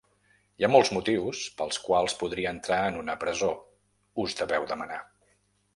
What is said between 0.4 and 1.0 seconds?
Hi ha molts